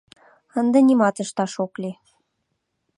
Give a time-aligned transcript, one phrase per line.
[0.59, 1.97] Ынде нимат ышташ ок лий.